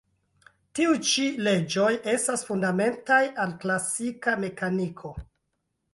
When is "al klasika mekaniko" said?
3.45-5.17